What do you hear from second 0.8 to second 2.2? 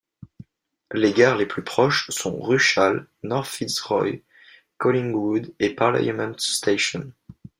Les gares les plus proches